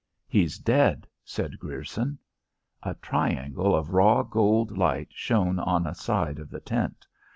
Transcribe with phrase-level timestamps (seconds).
[0.27, 2.17] "He's dead," said Grierson.
[2.81, 7.05] A triangle of raw gold light shone on a side of the tent.